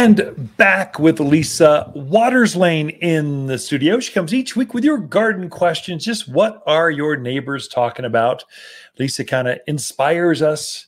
And 0.00 0.56
back 0.56 0.98
with 0.98 1.20
Lisa 1.20 1.92
Watters 1.94 2.56
Lain 2.56 2.88
in 2.88 3.44
the 3.44 3.58
studio. 3.58 4.00
She 4.00 4.14
comes 4.14 4.32
each 4.32 4.56
week 4.56 4.72
with 4.72 4.82
your 4.82 4.96
garden 4.96 5.50
questions. 5.50 6.06
Just 6.06 6.26
what 6.26 6.62
are 6.66 6.90
your 6.90 7.18
neighbors 7.18 7.68
talking 7.68 8.06
about? 8.06 8.42
Lisa 8.98 9.26
kind 9.26 9.46
of 9.46 9.58
inspires 9.66 10.40
us, 10.40 10.86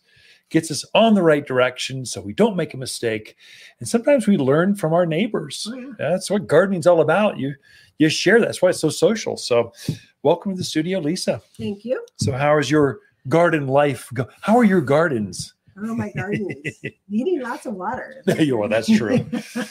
gets 0.48 0.70
us 0.70 0.86
on 0.94 1.12
the 1.12 1.22
right 1.22 1.46
direction 1.46 2.06
so 2.06 2.22
we 2.22 2.32
don't 2.32 2.56
make 2.56 2.72
a 2.72 2.78
mistake. 2.78 3.36
And 3.80 3.86
sometimes 3.86 4.26
we 4.26 4.38
learn 4.38 4.76
from 4.76 4.94
our 4.94 5.04
neighbors. 5.04 5.68
Oh, 5.70 5.74
yeah. 5.74 5.92
That's 5.98 6.30
what 6.30 6.46
gardening's 6.46 6.86
all 6.86 7.02
about. 7.02 7.36
You 7.36 7.54
you 7.98 8.08
share 8.08 8.40
that. 8.40 8.46
That's 8.46 8.62
why 8.62 8.70
it's 8.70 8.80
so 8.80 8.88
social. 8.88 9.36
So 9.36 9.74
welcome 10.22 10.52
to 10.52 10.56
the 10.56 10.64
studio, 10.64 11.00
Lisa. 11.00 11.42
Thank 11.58 11.84
you. 11.84 12.02
So 12.16 12.32
how 12.32 12.56
is 12.56 12.70
your 12.70 13.00
garden 13.28 13.66
life? 13.68 14.08
Go- 14.14 14.30
how 14.40 14.56
are 14.56 14.64
your 14.64 14.80
gardens? 14.80 15.52
Oh, 15.76 15.94
my 15.94 16.10
gardens 16.12 16.52
needing 17.08 17.40
lots 17.40 17.66
of 17.66 17.74
water. 17.74 18.22
you 18.38 18.60
are. 18.62 18.68
That's 18.68 18.88
true. 18.88 19.24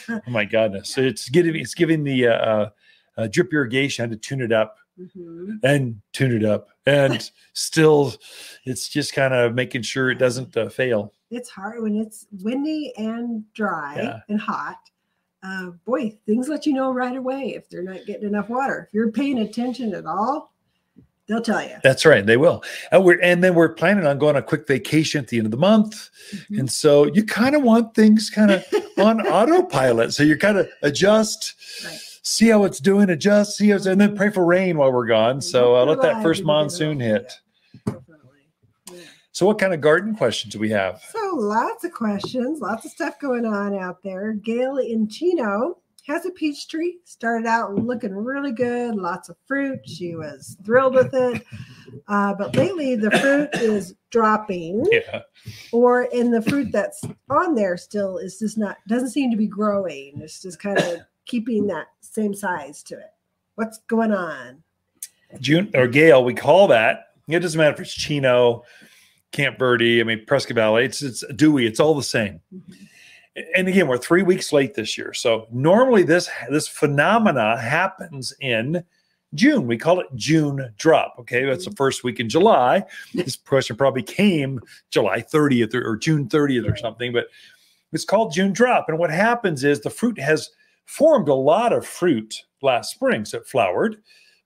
Oh 0.10 0.22
my 0.28 0.46
goodness! 0.46 0.98
It's 0.98 1.30
giving 1.30 1.56
it's 1.56 1.74
giving 1.74 2.04
the 2.04 2.28
uh, 2.28 2.32
uh, 2.34 2.70
uh, 3.18 3.28
drip 3.28 3.54
irrigation. 3.54 4.04
I 4.04 4.08
had 4.10 4.12
to 4.12 4.18
tune 4.28 4.42
it 4.42 4.52
up 4.52 4.78
Mhm. 5.00 5.60
and 5.64 6.02
tune 6.14 6.36
it 6.36 6.44
up, 6.44 6.68
and 6.86 7.32
still, 7.54 8.14
it's 8.66 8.90
just 8.90 9.14
kind 9.14 9.34
of 9.34 9.56
making 9.56 9.84
sure 9.84 10.12
it 10.12 10.16
doesn't 10.20 10.56
uh, 10.58 10.70
fail. 10.70 11.14
It's 11.32 11.50
hard 11.50 11.82
when 11.82 11.96
it's 11.96 12.28
windy 12.44 12.94
and 12.98 13.46
dry 13.54 13.96
Yeah. 13.96 14.20
and 14.28 14.40
hot. 14.40 14.78
Uh, 15.44 15.72
boy, 15.86 16.16
things 16.28 16.50
let 16.50 16.66
you 16.68 16.74
know 16.74 16.92
right 16.94 17.16
away 17.16 17.54
if 17.56 17.68
they're 17.70 17.82
not 17.82 18.06
getting 18.06 18.28
enough 18.28 18.50
water. 18.50 18.86
If 18.90 18.94
you're 18.94 19.12
paying 19.12 19.40
attention 19.40 19.96
at 19.96 20.06
all, 20.06 20.51
they'll 21.28 21.42
tell 21.42 21.62
you. 21.64 21.76
That's 21.84 22.06
right. 22.06 22.26
They 22.26 22.38
will. 22.38 22.64
And 22.92 23.04
we're 23.06 23.20
and 23.22 23.44
then 23.44 23.56
we're 23.56 23.74
planning 23.74 24.06
on 24.06 24.18
going 24.18 24.36
on 24.36 24.42
a 24.42 24.46
quick 24.46 24.68
vacation 24.68 25.22
at 25.22 25.28
the 25.30 25.38
end 25.38 25.46
of 25.48 25.52
the 25.52 25.58
month, 25.58 26.10
Mhm. 26.34 26.60
and 26.60 26.72
so 26.72 27.06
you 27.14 27.24
kind 27.24 27.56
of 27.56 27.64
want 27.64 27.94
things 27.96 28.30
kind 28.30 28.52
of 28.52 28.66
on 28.98 29.22
autopilot. 29.28 30.14
So 30.14 30.24
you 30.24 30.38
kind 30.38 30.58
of 30.58 30.68
adjust. 30.84 31.56
Right. 31.86 32.00
See 32.24 32.50
how 32.50 32.66
it's 32.66 32.80
doing, 32.80 33.10
adjust, 33.10 33.58
see 33.58 33.70
how 33.70 33.78
it's, 33.78 33.88
and 33.88 34.00
then 34.00 34.16
pray 34.16 34.30
for 34.30 34.46
rain 34.46 34.78
while 34.78 34.92
we're 34.94 35.08
gone. 35.08 35.42
So 35.42 35.76
uh, 35.76 35.86
let 35.86 36.02
that 36.04 36.22
first 36.22 36.42
you 36.42 36.46
get 36.46 36.52
it 36.52 36.54
monsoon 36.54 37.00
hit. 37.00 37.34
So, 39.34 39.46
what 39.46 39.58
kind 39.60 39.74
of 39.74 39.80
garden 39.82 40.16
questions 40.16 40.54
do 40.54 40.60
we 40.60 40.70
have? 40.70 41.02
So 41.10 41.20
lots 41.36 41.84
of 41.84 41.92
questions, 41.94 42.60
lots 42.60 42.86
of 42.86 42.92
stuff 42.92 43.18
going 43.20 43.46
on 43.46 43.74
out 43.76 44.04
there. 44.04 44.34
Gail 44.34 44.78
in 44.78 45.08
Chino 45.08 45.78
has 46.08 46.26
a 46.26 46.32
peach 46.32 46.68
tree. 46.68 46.98
Started 47.06 47.48
out 47.48 47.76
looking 47.76 48.14
really 48.16 48.52
good, 48.52 48.96
lots 48.96 49.30
of 49.30 49.38
fruit. 49.48 49.80
She 49.88 50.16
was 50.16 50.58
thrilled 50.66 50.96
with 50.96 51.14
it. 51.14 51.44
Uh, 52.08 52.34
but 52.34 52.56
lately 52.56 52.96
the 52.96 53.12
fruit 53.12 53.50
is 53.62 53.96
dropping, 54.10 54.86
Yeah. 54.92 55.22
or 55.72 56.04
in 56.04 56.32
the 56.32 56.42
fruit 56.42 56.72
that's 56.72 57.02
on 57.30 57.54
there 57.56 57.78
still 57.78 58.18
is 58.18 58.40
just 58.40 58.58
not 58.58 58.78
doesn't 58.88 59.10
seem 59.12 59.30
to 59.32 59.38
be 59.38 59.48
growing. 59.48 60.14
It's 60.22 60.42
just 60.42 60.60
kind 60.60 60.78
of 60.80 61.02
keeping 61.26 61.68
that 61.68 61.88
same 62.02 62.34
size 62.34 62.82
to 62.84 62.96
it. 62.96 63.14
What's 63.56 63.80
going 63.88 64.12
on? 64.12 64.64
June 65.40 65.70
or 65.76 65.88
Gale, 65.88 66.24
we 66.24 66.34
call 66.34 66.68
that. 66.70 67.08
It 67.28 67.40
doesn't 67.40 67.58
matter 67.58 67.74
if 67.76 67.80
it's 67.82 67.94
Chino, 67.94 68.64
Camp 69.32 69.58
Verde, 69.60 70.02
I 70.02 70.04
mean 70.04 70.26
Prescott 70.26 70.56
Valley. 70.56 70.86
It's 70.86 71.02
it's 71.02 71.24
Dewey. 71.36 71.66
It's 71.68 71.80
all 71.80 71.94
the 71.94 72.04
same. 72.04 72.42
And 73.56 73.68
again, 73.68 73.88
we're 73.88 73.98
three 73.98 74.24
weeks 74.24 74.52
late 74.52 74.74
this 74.74 74.98
year. 74.98 75.14
So 75.14 75.48
normally 75.52 76.04
this 76.04 76.30
this 76.50 76.68
phenomena 76.68 77.60
happens 77.60 78.34
in 78.42 78.84
June. 79.34 79.68
We 79.68 79.78
call 79.78 80.00
it 80.02 80.08
June 80.16 80.74
drop. 80.78 81.16
Okay, 81.20 81.46
that's 81.46 81.64
the 81.64 81.72
mm-hmm. 81.72 81.78
first 81.78 82.04
week 82.04 82.20
in 82.20 82.30
July. 82.30 82.84
This 83.14 83.38
question 83.38 83.76
probably 83.76 84.04
came 84.04 84.60
July 84.90 85.22
30th 85.22 85.74
or, 85.74 85.88
or 85.88 85.98
June 85.98 86.28
30th 86.28 86.72
or 86.72 86.76
something, 86.76 87.14
but 87.14 87.28
it's 87.94 88.06
called 88.06 88.34
June 88.34 88.54
drop. 88.54 88.90
And 88.90 88.98
what 88.98 89.12
happens 89.12 89.64
is 89.64 89.82
the 89.82 89.90
fruit 89.90 90.20
has 90.20 90.50
formed 90.86 91.30
a 91.30 91.34
lot 91.34 91.74
of 91.74 91.86
fruit 91.86 92.44
last 92.62 92.92
spring. 92.92 93.26
So 93.26 93.40
it 93.40 93.48
flowered, 93.48 93.98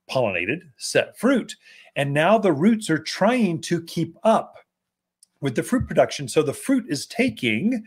pollinated, 0.10 0.62
set 0.78 1.18
fruit. 1.18 1.56
And 1.96 2.14
now 2.14 2.38
the 2.38 2.54
roots 2.54 2.90
are 2.90 3.00
trying 3.00 3.62
to 3.62 3.82
keep 3.84 4.18
up 4.24 4.58
with 5.42 5.56
the 5.56 5.64
fruit 5.64 5.88
production. 5.88 6.28
So 6.28 6.44
the 6.44 6.54
fruit 6.54 6.86
is 6.88 7.06
taking 7.06 7.84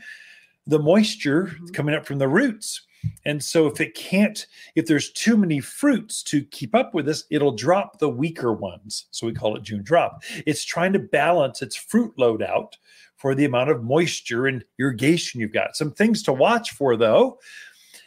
the 0.69 0.79
moisture 0.79 1.47
Mhm. 1.47 1.75
coming 1.75 1.95
up 1.95 2.06
from 2.06 2.19
the 2.19 2.29
roots. 2.29 2.83
And 3.25 3.43
so 3.43 3.67
if 3.67 3.81
it 3.81 3.95
can't, 3.95 4.47
if 4.75 4.87
there's 4.87 5.12
too 5.12 5.37
many 5.37 5.61
fruits 5.61 6.23
to 6.25 6.43
keep 6.45 6.75
up 6.75 6.95
with 6.95 7.06
this, 7.06 7.25
it'll 7.31 7.55
drop 7.55 7.99
the 7.99 8.09
weaker 8.09 8.53
ones. 8.53 9.06
So 9.11 9.27
we 9.27 9.33
call 9.33 9.56
it 9.56 9.62
June 9.62 9.83
drop. 9.83 10.23
It's 10.47 10.65
trying 10.65 10.93
to 10.95 10.99
balance 10.99 11.62
its 11.62 11.77
fruit 11.77 12.12
load 12.19 12.43
out 12.43 12.77
for 13.17 13.34
the 13.34 13.45
amount 13.45 13.71
of 13.71 13.83
moisture 13.83 14.47
and 14.47 14.65
irrigation 14.79 15.41
you've 15.41 15.53
got. 15.53 15.77
Some 15.77 15.93
things 15.93 16.23
to 16.25 16.33
watch 16.33 16.73
for 16.73 16.97
though. 16.97 17.39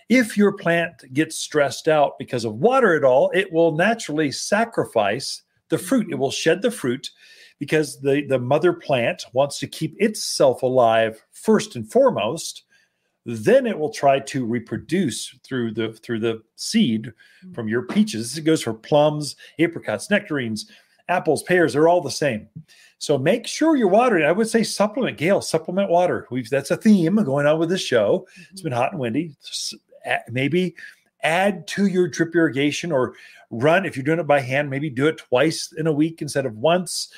If 0.10 0.38
your 0.38 0.52
plant 0.52 1.14
gets 1.14 1.38
stressed 1.38 1.88
out 1.88 2.20
because 2.20 2.44
of 2.44 2.56
water 2.56 2.96
at 2.96 3.06
all, 3.06 3.32
it 3.34 3.52
will 3.52 3.72
naturally 3.74 4.32
sacrifice 4.32 5.42
the 5.70 5.78
fruit. 5.78 6.08
It 6.12 6.16
will 6.16 6.32
shed 6.32 6.62
the 6.62 6.72
fruit 6.72 7.10
because 7.62 8.02
the, 8.02 8.26
the 8.28 8.40
mother 8.40 8.74
plant 8.74 9.24
wants 9.34 9.60
to 9.60 9.68
keep 9.68 9.96
itself 10.02 10.64
alive 10.64 11.24
first 11.32 11.76
and 11.76 11.88
foremost. 11.92 12.64
Then 13.24 13.68
it 13.68 13.78
will 13.78 13.94
try 13.94 14.20
to 14.20 14.44
reproduce 14.48 15.30
through 15.44 15.76
the 15.76 15.94
through 15.94 16.22
the 16.22 16.42
seed 16.56 17.14
mm. 17.46 17.54
from 17.54 17.68
your 17.68 17.84
peaches. 17.84 18.36
It 18.36 18.42
goes 18.42 18.64
for 18.64 18.74
plums, 18.74 19.36
apricots, 19.60 20.10
nectarines, 20.10 20.72
apples, 21.08 21.44
pears. 21.44 21.74
They're 21.74 21.88
all 21.88 22.02
the 22.02 22.10
same. 22.10 22.48
So 22.98 23.20
make 23.20 23.46
sure 23.46 23.76
you're 23.76 23.88
watering. 23.88 24.26
I 24.26 24.32
would 24.32 24.50
say 24.50 24.64
supplement, 24.64 25.20
Gail, 25.20 25.40
supplement 25.40 25.92
water. 25.92 26.26
We've 26.32 26.50
that's 26.50 26.72
a 26.72 26.78
theme 26.78 27.18
going 27.18 27.46
on 27.46 27.60
with 27.60 27.70
this 27.70 27.86
show. 27.86 28.26
It's 28.50 28.62
mm-hmm. 28.62 28.70
been 28.70 28.74
hot 28.74 28.94
and 28.94 29.00
windy. 29.00 29.36
Maybe 30.32 30.74
add 31.22 31.68
to 31.68 31.86
your 31.86 32.08
drip 32.08 32.36
irrigation 32.36 32.92
or 32.92 33.14
run 33.52 33.86
if 33.86 33.96
you're 33.96 34.04
doing 34.04 34.20
it 34.20 34.26
by 34.26 34.40
hand. 34.40 34.72
Maybe 34.72 34.90
do 34.90 35.06
it 35.06 35.20
twice 35.20 35.72
in 35.78 35.86
a 35.86 35.92
week 35.92 36.24
instead 36.24 36.48
of 36.48 36.58
once. 36.58 37.14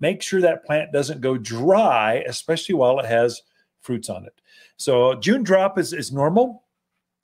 Make 0.00 0.22
sure 0.22 0.40
that 0.40 0.64
plant 0.64 0.92
doesn't 0.92 1.20
go 1.20 1.36
dry, 1.36 2.24
especially 2.26 2.74
while 2.74 2.98
it 3.00 3.06
has 3.06 3.42
fruits 3.80 4.08
on 4.08 4.24
it. 4.24 4.40
So 4.76 5.14
June 5.14 5.42
drop 5.42 5.78
is 5.78 5.92
is 5.92 6.12
normal. 6.12 6.64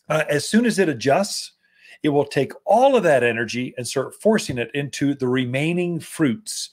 Uh, 0.08 0.24
as 0.28 0.48
soon 0.48 0.66
as 0.66 0.78
it 0.78 0.88
adjusts, 0.88 1.52
it 2.02 2.08
will 2.08 2.24
take 2.24 2.52
all 2.64 2.96
of 2.96 3.02
that 3.04 3.22
energy 3.22 3.74
and 3.76 3.86
start 3.86 4.14
forcing 4.20 4.58
it 4.58 4.70
into 4.74 5.14
the 5.14 5.28
remaining 5.28 6.00
fruits. 6.00 6.70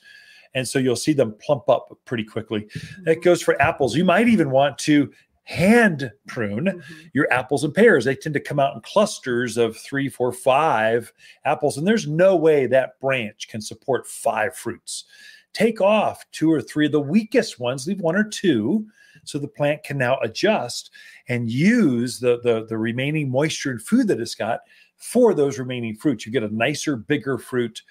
And 0.55 0.67
so 0.67 0.79
you'll 0.79 0.95
see 0.95 1.13
them 1.13 1.35
plump 1.39 1.69
up 1.69 1.95
pretty 2.05 2.23
quickly. 2.23 2.67
That 3.03 3.21
goes 3.21 3.41
for 3.41 3.61
apples. 3.61 3.95
You 3.95 4.03
might 4.03 4.27
even 4.27 4.49
want 4.49 4.79
to 4.79 5.11
hand 5.43 6.11
prune 6.27 6.65
Mhm. 6.65 7.09
your 7.13 7.31
apples 7.31 7.63
and 7.63 7.73
pears. 7.73 8.05
They 8.05 8.15
tend 8.15 8.33
to 8.33 8.39
come 8.39 8.59
out 8.59 8.75
in 8.75 8.81
clusters 8.81 9.57
of 9.57 9.77
three, 9.77 10.09
four, 10.09 10.31
five 10.31 11.11
apples. 11.45 11.77
And 11.77 11.87
there's 11.87 12.07
no 12.07 12.35
way 12.35 12.65
that 12.67 12.99
branch 12.99 13.47
can 13.47 13.61
support 13.61 14.07
five 14.07 14.55
fruits. 14.55 15.05
Take 15.53 15.81
off 15.81 16.23
two 16.31 16.51
or 16.51 16.61
three 16.61 16.85
of 16.85 16.91
the 16.91 17.01
weakest 17.01 17.59
ones, 17.59 17.87
leave 17.87 18.01
one 18.01 18.15
or 18.15 18.23
two, 18.23 18.85
so 19.23 19.37
the 19.37 19.47
plant 19.47 19.83
can 19.83 19.97
now 19.97 20.17
adjust 20.19 20.91
and 21.27 21.49
use 21.49 22.19
the, 22.19 22.39
the, 22.43 22.65
the 22.67 22.77
remaining 22.77 23.29
moisture 23.29 23.71
and 23.71 23.81
food 23.81 24.07
that 24.07 24.19
it's 24.19 24.35
got 24.35 24.61
for 24.97 25.33
those 25.33 25.59
remaining 25.59 25.95
fruits. 25.95 26.25
You 26.25 26.31
get 26.31 26.43
a 26.43 26.55
nicer, 26.55 26.95
bigger 26.95 27.37
fruit. 27.37 27.81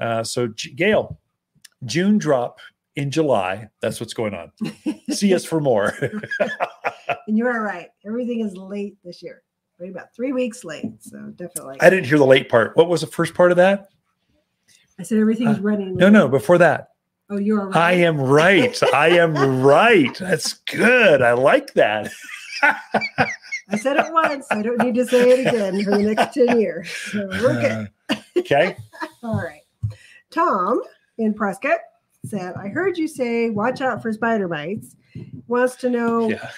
Uh, 0.00 0.24
so, 0.24 0.48
Gail, 0.48 1.18
June 1.84 2.18
drop 2.18 2.58
in 2.96 3.10
July. 3.10 3.68
That's 3.80 4.00
what's 4.00 4.14
going 4.14 4.34
on. 4.34 4.52
See 5.10 5.34
us 5.34 5.44
for 5.44 5.60
more. 5.60 5.94
And 7.26 7.38
you 7.38 7.46
are 7.46 7.62
right. 7.62 7.88
Everything 8.06 8.40
is 8.40 8.56
late 8.56 8.96
this 9.04 9.22
year. 9.22 9.42
Right 9.78 9.90
about 9.90 10.14
three 10.14 10.32
weeks 10.32 10.64
late. 10.64 10.84
So 11.00 11.18
definitely. 11.36 11.78
I 11.80 11.90
didn't 11.90 12.06
hear 12.06 12.18
the 12.18 12.26
late 12.26 12.48
part. 12.48 12.76
What 12.76 12.88
was 12.88 13.00
the 13.00 13.06
first 13.06 13.34
part 13.34 13.50
of 13.50 13.56
that? 13.56 13.88
I 14.98 15.02
said 15.02 15.18
everything's 15.18 15.58
Uh, 15.58 15.62
running. 15.62 15.96
No, 15.96 16.08
no, 16.08 16.28
before 16.28 16.58
that. 16.58 16.90
Oh, 17.34 17.38
you 17.38 17.56
are 17.60 17.66
right. 17.68 17.76
I 17.76 17.92
am 17.94 18.20
right. 18.20 18.80
I 18.94 19.08
am 19.18 19.62
right. 19.62 20.16
That's 20.16 20.52
good. 20.52 21.20
I 21.20 21.32
like 21.32 21.74
that. 21.74 22.12
I 22.62 23.76
said 23.76 23.96
it 23.96 24.12
once. 24.12 24.46
I 24.52 24.62
don't 24.62 24.78
need 24.78 24.94
to 24.94 25.04
say 25.04 25.30
it 25.30 25.40
again 25.48 25.82
for 25.82 25.90
the 25.90 26.14
next 26.14 26.34
10 26.34 26.60
years. 26.60 26.88
So 26.90 27.26
we're 27.26 27.60
good. 27.60 27.90
Uh, 28.08 28.14
okay. 28.38 28.76
All 29.24 29.36
right. 29.36 29.62
Tom 30.30 30.80
in 31.18 31.34
Prescott 31.34 31.78
said, 32.24 32.54
I 32.54 32.68
heard 32.68 32.96
you 32.96 33.08
say 33.08 33.50
watch 33.50 33.80
out 33.80 34.00
for 34.00 34.12
spider 34.12 34.46
bites. 34.46 34.94
Wants 35.48 35.74
to 35.76 35.90
know 35.90 36.28
Yeah. 36.28 36.50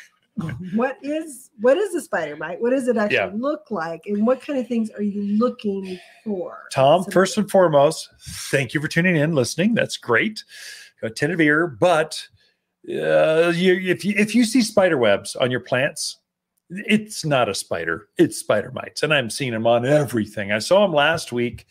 What 0.75 0.99
is 1.03 1.51
what 1.61 1.77
is 1.79 1.95
a 1.95 2.01
spider 2.01 2.37
bite? 2.37 2.61
What 2.61 2.71
does 2.71 2.89
it 2.89 2.97
actually 2.97 3.17
Yeah. 3.17 3.31
look 3.35 3.71
like? 3.71 4.03
And 4.07 4.27
what 4.27 4.41
kind 4.41 4.59
of 4.59 4.67
things 4.67 4.91
are 4.91 5.03
you 5.03 5.23
looking 5.39 5.99
for? 6.25 6.59
Tom, 6.73 7.05
So- 7.05 7.11
first 7.11 7.39
and 7.39 7.51
foremost, 7.51 8.09
thank 8.51 8.75
you 8.75 8.81
for 8.81 8.89
tuning 8.89 9.17
in, 9.17 9.35
listening. 9.35 9.75
That's 9.75 9.97
great. 9.97 10.45
Attentive 11.03 11.41
ear, 11.41 11.67
but 11.67 12.29
uh, 12.89 13.53
you, 13.55 13.75
if 13.75 14.05
you 14.05 14.15
if 14.17 14.35
you 14.35 14.45
see 14.45 14.63
spider 14.63 14.97
webs 14.99 15.35
on 15.37 15.51
your 15.51 15.61
plants, 15.61 16.19
it's 16.71 17.25
not 17.25 17.49
a 17.49 17.55
spider; 17.55 18.09
it's 18.19 18.39
spider 18.39 18.71
mites, 18.75 19.03
and 19.03 19.13
I'm 19.13 19.29
seeing 19.31 19.53
them 19.53 19.67
on 19.67 19.85
everything. 19.87 20.53
I 20.53 20.59
saw 20.59 20.83
them 20.83 20.93
last 20.95 21.33
week. 21.33 21.67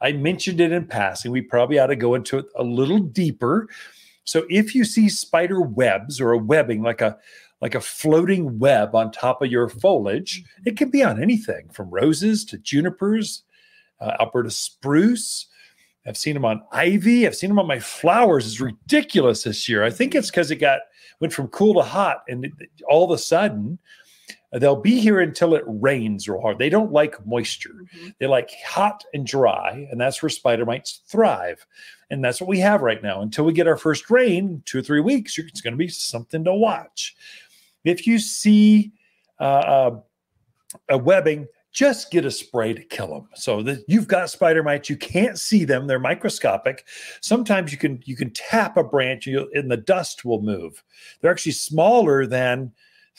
I 0.00 0.12
mentioned 0.12 0.60
it 0.60 0.72
in 0.72 0.86
passing. 0.86 1.30
We 1.30 1.42
probably 1.42 1.78
ought 1.78 1.88
to 1.88 1.96
go 1.96 2.14
into 2.14 2.38
it 2.38 2.46
a 2.56 2.62
little 2.64 2.98
deeper. 3.00 3.68
So, 4.24 4.44
if 4.48 4.74
you 4.74 4.84
see 4.84 5.08
spider 5.08 5.60
webs 5.60 6.20
or 6.20 6.32
a 6.32 6.38
webbing, 6.38 6.82
like 6.82 7.00
a 7.00 7.18
like 7.60 7.74
a 7.74 7.80
floating 7.80 8.58
web 8.58 8.94
on 8.94 9.12
top 9.12 9.42
of 9.42 9.50
your 9.50 9.68
foliage. 9.68 10.42
It 10.64 10.76
can 10.76 10.90
be 10.90 11.02
on 11.02 11.22
anything 11.22 11.68
from 11.70 11.90
roses 11.90 12.44
to 12.46 12.58
junipers, 12.58 13.42
uh, 14.00 14.16
Alberta 14.20 14.50
spruce. 14.50 15.46
I've 16.06 16.16
seen 16.16 16.34
them 16.34 16.46
on 16.46 16.62
ivy. 16.72 17.26
I've 17.26 17.36
seen 17.36 17.50
them 17.50 17.58
on 17.58 17.66
my 17.66 17.80
flowers. 17.80 18.46
It's 18.46 18.60
ridiculous 18.60 19.42
this 19.42 19.68
year. 19.68 19.84
I 19.84 19.90
think 19.90 20.14
it's 20.14 20.30
because 20.30 20.50
it 20.50 20.56
got 20.56 20.80
went 21.20 21.34
from 21.34 21.48
cool 21.48 21.74
to 21.74 21.82
hot, 21.82 22.24
and 22.28 22.46
it, 22.46 22.52
all 22.88 23.04
of 23.04 23.10
a 23.10 23.18
sudden 23.18 23.78
they'll 24.52 24.80
be 24.80 24.98
here 24.98 25.20
until 25.20 25.54
it 25.54 25.62
rains 25.66 26.28
real 26.28 26.40
hard. 26.40 26.58
They 26.58 26.70
don't 26.70 26.92
like 26.92 27.24
moisture. 27.26 27.84
Mm-hmm. 27.94 28.08
They 28.18 28.26
like 28.26 28.50
hot 28.66 29.04
and 29.14 29.26
dry, 29.26 29.86
and 29.90 30.00
that's 30.00 30.22
where 30.22 30.30
spider 30.30 30.64
mites 30.64 31.02
thrive. 31.06 31.66
And 32.10 32.24
that's 32.24 32.40
what 32.40 32.48
we 32.48 32.58
have 32.58 32.80
right 32.82 33.02
now. 33.02 33.20
Until 33.20 33.44
we 33.44 33.52
get 33.52 33.68
our 33.68 33.76
first 33.76 34.10
rain, 34.10 34.62
two 34.64 34.78
or 34.78 34.82
three 34.82 35.00
weeks, 35.00 35.38
it's 35.38 35.60
going 35.60 35.74
to 35.74 35.78
be 35.78 35.88
something 35.88 36.42
to 36.44 36.54
watch. 36.54 37.14
If 37.84 38.06
you 38.06 38.18
see 38.18 38.92
uh, 39.38 39.42
uh, 39.42 40.00
a 40.88 40.98
webbing, 40.98 41.46
just 41.72 42.10
get 42.10 42.24
a 42.24 42.30
spray 42.30 42.74
to 42.74 42.82
kill 42.82 43.08
them. 43.08 43.28
So 43.34 43.62
that 43.62 43.84
you've 43.86 44.08
got 44.08 44.30
spider 44.30 44.62
mites, 44.62 44.90
you 44.90 44.96
can't 44.96 45.38
see 45.38 45.64
them; 45.64 45.86
they're 45.86 45.98
microscopic. 45.98 46.86
Sometimes 47.20 47.72
you 47.72 47.78
can 47.78 48.02
you 48.04 48.16
can 48.16 48.30
tap 48.30 48.76
a 48.76 48.84
branch 48.84 49.26
and 49.26 49.70
the 49.70 49.76
dust 49.76 50.24
will 50.24 50.42
move. 50.42 50.82
They're 51.20 51.30
actually 51.30 51.52
smaller 51.52 52.26
than 52.26 52.72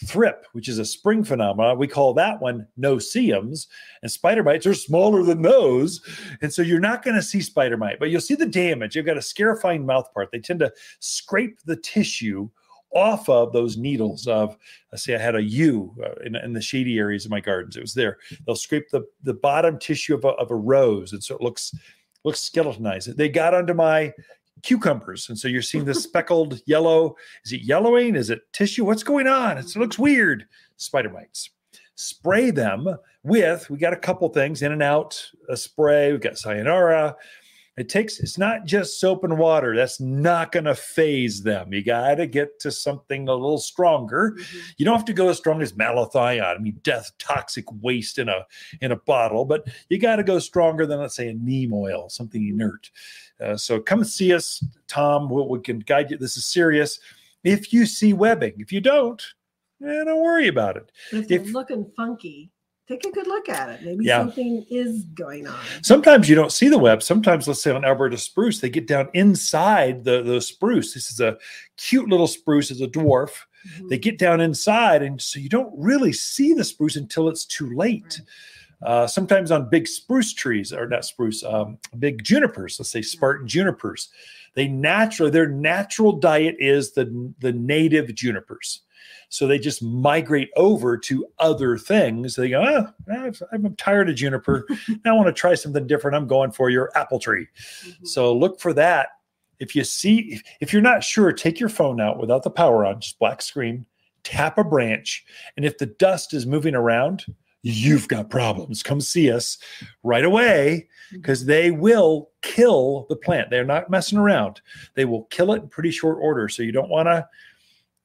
thrip, 0.06 0.48
which 0.54 0.68
is 0.68 0.80
a 0.80 0.86
spring 0.86 1.24
phenomenon. 1.24 1.78
We 1.78 1.88
call 1.88 2.14
that 2.16 2.42
one 2.42 2.68
no-see-ums, 2.76 3.68
and 4.02 4.12
spider 4.12 4.44
mites 4.44 4.66
are 4.66 4.74
smaller 4.74 5.24
than 5.24 5.42
those. 5.42 6.02
And 6.42 6.52
so 6.52 6.62
you're 6.62 6.80
not 6.80 7.04
going 7.04 7.16
to 7.16 7.22
see 7.22 7.42
spider 7.42 7.78
mite, 7.78 8.00
but 8.00 8.10
you'll 8.10 8.22
see 8.22 8.36
the 8.36 8.46
damage. 8.46 8.96
You've 8.96 9.06
got 9.06 9.18
a 9.18 9.22
scarifying 9.22 9.86
mouth 9.86 10.12
part. 10.14 10.32
They 10.32 10.40
tend 10.40 10.60
to 10.62 10.74
scrape 11.00 11.60
the 11.66 11.76
tissue 11.76 12.50
off 12.94 13.30
of 13.30 13.54
those 13.54 13.78
needles 13.78 14.28
of 14.28 14.58
let's 14.92 15.04
say 15.04 15.16
I 15.16 15.18
had 15.18 15.36
a 15.36 15.44
yew 15.44 15.96
uh, 16.04 16.16
in, 16.26 16.36
in, 16.36 16.54
the 16.54 16.62
shady 16.62 17.00
areas 17.00 17.26
of 17.26 17.32
my 17.32 17.40
gardens. 17.40 17.78
It 17.78 17.82
was 17.82 17.94
there. 17.94 18.18
They'll 18.46 18.56
scrape 18.56 18.90
the, 18.90 19.04
the 19.24 19.34
bottom 19.34 19.80
tissue 19.80 20.14
of 20.14 20.26
a, 20.26 20.30
of 20.30 20.52
a 20.52 20.56
rose. 20.56 21.14
And 21.14 21.24
so 21.24 21.36
it 21.36 21.42
looks 21.42 21.74
looks 22.24 22.42
skeletonized. 22.42 23.18
They 23.18 23.30
got 23.30 23.54
onto 23.54 23.74
my 23.74 24.14
cucumbers. 24.62 25.30
And 25.30 25.38
so 25.38 25.48
you're 25.48 25.62
seeing 25.62 25.86
this 25.86 26.04
speckled 26.12 26.62
yellow. 26.66 27.16
Is 27.46 27.54
it 27.54 27.62
yellowing? 27.62 28.16
Is 28.16 28.30
it 28.30 28.42
tissue? 28.54 28.86
What's 28.86 29.04
going 29.04 29.28
on? 29.28 29.58
It's, 29.58 29.76
it 29.76 29.80
looks 29.80 29.98
weird. 29.98 30.46
Spider 30.78 31.10
mites. 31.10 31.50
Spray 31.96 32.52
them 32.52 32.88
with, 33.24 33.70
we 33.70 33.78
got 33.78 33.94
a 33.94 33.98
couple 33.98 34.28
things 34.30 34.62
in 34.62 34.72
and 34.72 34.82
out, 34.82 35.24
a 35.50 35.58
spray. 35.58 36.12
We've 36.12 36.22
got 36.22 36.38
sayonara. 36.38 37.16
It 37.78 37.88
takes, 37.88 38.20
it's 38.20 38.38
not 38.38 38.66
just 38.66 39.00
soap 39.00 39.24
and 39.24 39.38
water. 39.38 39.76
That's 39.76 40.02
not 40.02 40.52
going 40.52 40.66
to 40.66 40.76
faze 40.76 41.42
them. 41.42 41.74
You 41.74 41.82
got 41.82 42.16
to 42.16 42.28
get 42.28 42.60
to 42.60 42.72
something 42.72 43.30
a 43.30 43.34
little 43.34 43.60
stronger. 43.60 44.36
Mm-hmm. 44.38 44.60
You 44.78 44.86
don't 44.86 44.98
have 44.98 45.06
to 45.06 45.14
go 45.14 45.30
as 45.30 45.38
strong 45.38 45.62
as 45.62 45.72
malathion. 45.72 46.44
I 46.44 46.58
mean, 46.58 46.80
death, 46.84 47.12
toxic 47.18 47.66
waste 47.82 48.20
in 48.20 48.28
a 48.28 48.46
in 48.82 48.92
a 48.92 48.98
bottle, 48.98 49.46
but 49.46 49.68
you 49.88 50.00
got 50.00 50.18
to 50.18 50.24
go 50.24 50.38
stronger 50.40 50.86
than, 50.86 51.00
let's 51.00 51.16
say, 51.16 51.30
a 51.30 51.34
neem 51.34 51.74
oil, 51.74 52.10
something 52.10 52.46
inert. 52.46 52.92
Uh, 53.40 53.56
so 53.56 53.80
come 53.80 54.04
see 54.04 54.34
us, 54.34 54.64
Tom. 54.88 55.30
We, 55.30 55.42
we, 55.44 55.60
can 55.62 55.80
guide 55.80 56.12
you. 56.12 56.18
This 56.18 56.36
is 56.36 56.46
serious. 56.46 57.00
If 57.44 57.72
you 57.72 57.86
see 57.86 58.12
webbing, 58.12 58.56
if 58.58 58.74
you 58.74 58.82
don't, 58.82 59.22
eh, 59.84 60.04
don't 60.04 60.22
worry 60.22 60.50
about 60.50 60.76
it. 60.76 60.92
If 61.12 61.30
they're 61.30 61.40
if, 61.40 61.54
looking 61.54 61.90
funky, 61.96 62.52
take 62.92 63.06
a 63.06 63.12
good 63.12 63.28
look 63.28 63.50
at 63.50 63.70
it. 63.70 63.84
Maybe 63.84 64.06
yeah. 64.06 64.20
something 64.20 64.66
is 64.70 65.06
going 65.06 65.48
on. 65.48 65.60
Sometimes 65.82 66.30
you 66.30 66.36
don't 66.36 66.52
see 66.52 66.68
the 66.68 66.78
web. 66.78 67.02
Sometimes, 67.02 67.48
let's 67.48 67.62
say 67.62 67.72
on 67.72 67.86
Alberta 67.86 68.18
spruce, 68.18 68.60
they 68.60 68.70
get 68.70 68.88
down 68.88 69.10
inside 69.14 70.04
the, 70.04 70.22
the 70.22 70.42
spruce. 70.42 70.94
This 70.94 71.12
is 71.12 71.20
a 71.20 71.38
cute 71.78 72.10
little 72.10 72.28
spruce, 72.28 72.72
it's 72.72 72.82
a 72.82 72.88
dwarf. 72.88 73.32
Mm-hmm. 73.68 73.88
They 73.90 73.98
get 73.98 74.18
down 74.18 74.42
inside, 74.42 75.04
and 75.04 75.22
so 75.22 75.40
you 75.40 75.50
don't 75.50 75.74
really 75.78 76.14
see 76.14 76.54
the 76.54 76.64
spruce 76.64 76.96
until 76.96 77.30
it's 77.30 77.46
too 77.46 77.74
late. 77.76 78.20
Right. 78.82 78.90
Uh, 78.90 79.08
sometimes 79.08 79.52
on 79.52 79.70
big 79.70 79.88
spruce 79.88 80.34
trees, 80.34 80.74
or 80.74 80.88
not 80.88 81.06
spruce, 81.06 81.44
um, 81.44 81.78
big 82.00 82.24
junipers, 82.24 82.80
let's 82.80 82.90
say 82.90 83.04
Spartan 83.04 83.48
junipers, 83.48 84.10
they 84.56 84.68
naturally, 84.68 85.32
their 85.32 85.48
natural 85.48 86.14
diet 86.14 86.56
is 86.60 86.94
the, 86.94 87.34
the 87.40 87.54
native 87.54 88.14
junipers. 88.16 88.82
So 89.30 89.48
they 89.48 89.60
just 89.60 89.82
migrate 89.82 90.50
over 90.56 90.98
to 90.98 91.26
other 91.40 91.78
things. 91.78 92.36
They 92.36 92.50
go, 92.50 92.64
oh, 93.10 93.34
I'm 93.52 93.76
tired 93.76 94.10
of 94.10 94.16
juniper. 94.16 94.68
I 95.06 95.12
want 95.14 95.28
to 95.28 95.34
try 95.34 95.56
something 95.56 95.88
different. 95.88 96.16
I'm 96.16 96.28
going 96.28 96.52
for 96.52 96.70
your 96.70 96.92
apple 96.96 97.20
tree. 97.20 97.48
Mm-hmm. 97.86 98.06
So 98.06 98.36
look 98.36 98.60
for 98.60 98.74
that. 98.74 99.10
If 99.60 99.76
you 99.76 99.84
see, 99.84 100.42
if 100.60 100.74
you're 100.74 100.82
not 100.82 101.04
sure, 101.04 101.32
take 101.32 101.60
your 101.60 101.70
phone 101.70 102.02
out 102.02 102.20
without 102.20 102.44
the 102.44 102.50
power 102.50 102.86
on, 102.86 103.00
just 103.00 103.20
black 103.20 103.42
screen, 103.42 103.86
tap 104.24 104.58
a 104.58 104.64
branch. 104.64 105.24
And 105.56 105.66
if 105.66 105.78
the 105.78 105.86
dust 105.86 106.34
is 106.34 106.46
moving 106.46 106.76
around, 106.76 107.26
you've 107.64 108.08
got 108.08 108.30
problems. 108.30 108.84
Come 108.84 109.02
see 109.02 109.32
us 109.32 109.58
right 110.04 110.26
away 110.26 110.88
because 111.12 111.42
mm-hmm. 111.42 111.50
they 111.50 111.72
will 111.72 112.30
kill 112.42 113.06
the 113.10 113.16
plant. 113.16 113.50
They're 113.50 113.64
not 113.64 113.90
messing 113.90 114.18
around. 114.18 114.62
They 114.96 115.06
will 115.06 115.24
kill 115.26 115.54
it 115.54 115.64
in 115.64 115.70
pretty 115.70 115.92
short 115.92 116.18
order. 116.20 116.50
So 116.50 116.64
you 116.64 116.72
don't 116.72 116.90
want 116.90 117.08
to, 117.08 117.28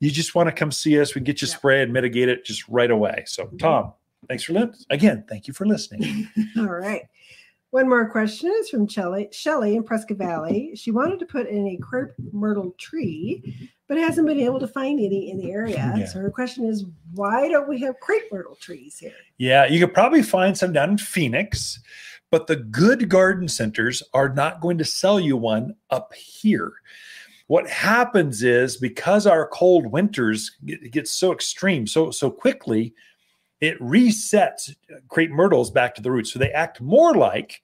you 0.01 0.11
just 0.11 0.35
want 0.35 0.49
to 0.49 0.53
come 0.53 0.71
see 0.71 1.01
us. 1.01 1.15
We 1.15 1.21
get 1.21 1.41
you 1.41 1.49
yeah. 1.49 1.55
spray 1.55 1.83
and 1.83 1.93
mitigate 1.93 2.29
it 2.29 2.45
just 2.45 2.69
right 2.69 2.91
away. 2.91 3.25
So, 3.27 3.45
mm-hmm. 3.45 3.57
Tom, 3.57 3.93
thanks 4.29 4.45
for 4.45 4.53
listening. 4.53 4.75
Again, 4.91 5.25
thank 5.29 5.49
you 5.49 5.55
for 5.55 5.67
listening. 5.67 6.29
All 6.59 6.67
right. 6.67 7.03
One 7.71 7.89
more 7.89 8.09
question 8.09 8.51
is 8.59 8.71
from 8.71 8.87
Shelly, 8.87 9.29
Shelly 9.33 9.77
in 9.77 9.83
Prescott 9.83 10.19
Valley. 10.19 10.73
She 10.77 10.93
wanted 10.93 11.19
to 11.19 11.27
put 11.27 11.49
in 11.49 11.67
a 11.67 11.77
crape 11.77 12.11
myrtle 12.33 12.75
tree, 12.79 13.71
but 13.89 13.99
hasn't 13.99 14.27
been 14.27 14.39
able 14.39 14.61
to 14.61 14.69
find 14.69 15.01
any 15.01 15.31
in 15.31 15.39
the 15.39 15.51
area. 15.51 15.93
Yeah. 15.97 16.07
So 16.07 16.21
her 16.21 16.31
question 16.31 16.65
is, 16.65 16.85
why 17.15 17.49
don't 17.49 17.69
we 17.69 17.81
have 17.81 17.99
crape 18.01 18.33
myrtle 18.33 18.57
trees 18.57 18.99
here? 18.99 19.13
Yeah, 19.39 19.67
you 19.67 19.81
could 19.81 19.93
probably 19.93 20.23
find 20.23 20.57
some 20.57 20.73
down 20.73 20.91
in 20.91 20.99
Phoenix, 20.99 21.81
but 22.31 22.47
the 22.47 22.57
good 22.57 23.09
garden 23.09 23.49
centers 23.49 24.03
are 24.15 24.29
not 24.29 24.61
going 24.61 24.79
to 24.79 24.85
sell 24.85 25.19
you 25.19 25.37
one 25.37 25.75
up 25.91 26.15
here. 26.15 26.73
What 27.49 27.69
happens 27.69 28.43
is 28.43 28.77
because 28.77 29.27
our 29.27 29.47
cold 29.49 29.87
winters 29.87 30.57
get, 30.65 31.07
so 31.07 31.33
extreme 31.33 31.87
so 31.87 32.11
so 32.11 32.31
quickly, 32.31 32.93
it 33.61 33.81
resets 33.81 34.75
crape 35.09 35.31
myrtles 35.31 35.71
back 35.71 35.95
to 35.95 36.03
the 36.03 36.11
roots. 36.11 36.33
So 36.33 36.39
they 36.39 36.51
act 36.51 36.81
more 36.81 37.15
like 37.15 37.63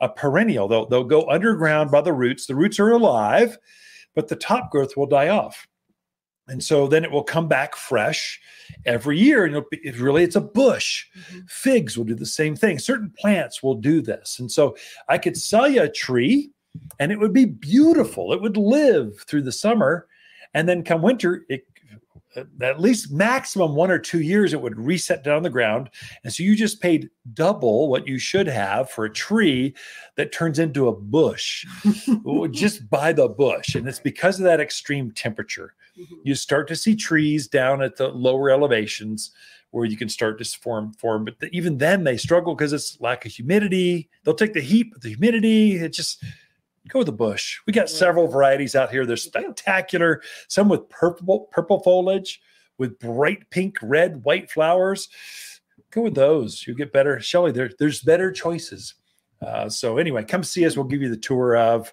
a 0.00 0.08
perennial. 0.08 0.68
They'll, 0.68 0.86
they'll 0.86 1.04
go 1.04 1.28
underground 1.28 1.90
by 1.90 2.02
the 2.02 2.12
roots. 2.12 2.46
The 2.46 2.54
roots 2.54 2.78
are 2.78 2.90
alive, 2.90 3.58
but 4.14 4.28
the 4.28 4.36
top 4.36 4.70
growth 4.70 4.96
will 4.96 5.06
die 5.06 5.28
off. 5.28 5.66
And 6.48 6.62
so 6.62 6.86
then 6.86 7.04
it 7.04 7.10
will 7.10 7.24
come 7.24 7.48
back 7.48 7.74
fresh 7.74 8.40
every 8.84 9.18
year. 9.18 9.44
And 9.44 9.64
be, 9.70 9.78
it 9.82 9.98
really, 9.98 10.22
it's 10.22 10.36
a 10.36 10.40
bush. 10.40 11.06
Mm-hmm. 11.18 11.40
Figs 11.48 11.98
will 11.98 12.04
do 12.04 12.14
the 12.14 12.26
same 12.26 12.54
thing. 12.54 12.78
Certain 12.78 13.12
plants 13.18 13.62
will 13.62 13.74
do 13.74 14.00
this. 14.00 14.38
And 14.38 14.50
so 14.50 14.76
I 15.08 15.18
could 15.18 15.36
sell 15.36 15.68
you 15.68 15.82
a 15.82 15.88
tree 15.88 16.52
and 16.98 17.12
it 17.12 17.18
would 17.18 17.32
be 17.32 17.44
beautiful. 17.44 18.32
It 18.32 18.42
would 18.42 18.56
live 18.56 19.20
through 19.26 19.42
the 19.42 19.52
summer. 19.52 20.06
And 20.54 20.66
then 20.66 20.84
come 20.84 21.02
winter, 21.02 21.44
it 21.50 21.66
at 22.60 22.80
least 22.80 23.12
maximum 23.12 23.74
one 23.74 23.90
or 23.90 23.98
two 23.98 24.20
years, 24.20 24.52
it 24.52 24.60
would 24.60 24.78
reset 24.78 25.24
down 25.24 25.42
the 25.42 25.50
ground. 25.50 25.90
And 26.24 26.32
so 26.32 26.42
you 26.42 26.54
just 26.54 26.80
paid 26.80 27.10
double 27.32 27.88
what 27.88 28.06
you 28.06 28.18
should 28.18 28.46
have 28.46 28.90
for 28.90 29.04
a 29.04 29.12
tree 29.12 29.74
that 30.16 30.32
turns 30.32 30.58
into 30.58 30.88
a 30.88 30.94
bush 30.94 31.64
just 32.50 32.88
by 32.90 33.12
the 33.12 33.28
bush. 33.28 33.74
And 33.74 33.88
it's 33.88 34.00
because 34.00 34.38
of 34.38 34.44
that 34.44 34.60
extreme 34.60 35.12
temperature. 35.12 35.74
Mm-hmm. 35.98 36.14
You 36.24 36.34
start 36.34 36.68
to 36.68 36.76
see 36.76 36.94
trees 36.94 37.48
down 37.48 37.82
at 37.82 37.96
the 37.96 38.08
lower 38.08 38.50
elevations 38.50 39.32
where 39.70 39.84
you 39.84 39.96
can 39.96 40.08
start 40.08 40.38
to 40.38 40.44
form 40.44 40.92
form. 40.94 41.24
But 41.24 41.40
the, 41.40 41.48
even 41.56 41.78
then 41.78 42.04
they 42.04 42.16
struggle 42.16 42.54
because 42.54 42.72
it's 42.72 43.00
lack 43.00 43.26
of 43.26 43.32
humidity. 43.32 44.08
They'll 44.24 44.34
take 44.34 44.52
the 44.52 44.60
heat, 44.60 44.88
but 44.92 45.02
the 45.02 45.10
humidity, 45.10 45.76
it 45.76 45.92
just 45.92 46.22
go 46.88 47.00
with 47.00 47.06
the 47.06 47.12
bush. 47.12 47.58
We 47.66 47.72
got 47.72 47.90
several 47.90 48.28
varieties 48.28 48.74
out 48.74 48.90
here. 48.90 49.06
They're 49.06 49.16
spectacular. 49.16 50.22
Some 50.48 50.68
with 50.68 50.88
purple 50.88 51.48
purple 51.50 51.80
foliage, 51.80 52.40
with 52.78 52.98
bright 52.98 53.48
pink, 53.50 53.78
red, 53.82 54.24
white 54.24 54.50
flowers. 54.50 55.08
Go 55.90 56.02
with 56.02 56.14
those. 56.14 56.66
You'll 56.66 56.76
get 56.76 56.92
better. 56.92 57.20
Shelly, 57.20 57.52
there, 57.52 57.70
there's 57.78 58.02
better 58.02 58.30
choices. 58.32 58.94
Uh, 59.40 59.68
so 59.68 59.98
anyway, 59.98 60.24
come 60.24 60.42
see 60.42 60.66
us. 60.66 60.76
We'll 60.76 60.86
give 60.86 61.02
you 61.02 61.08
the 61.08 61.16
tour 61.16 61.56
of 61.56 61.92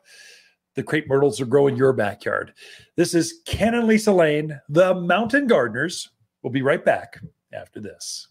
the 0.76 0.84
crape 0.84 1.08
myrtles 1.08 1.38
that 1.38 1.50
grow 1.50 1.68
in 1.68 1.76
your 1.76 1.94
backyard. 1.94 2.54
This 2.96 3.14
is 3.14 3.42
Ken 3.46 3.76
and 3.76 3.88
Lisa 3.88 4.12
Lain, 4.12 4.60
the 4.70 4.96
Mountain 4.96 5.48
Gardeners. 5.48 6.10
We'll 6.42 6.54
be 6.54 6.62
right 6.62 6.84
back 6.84 7.20
after 7.54 7.80
this. 7.80 8.28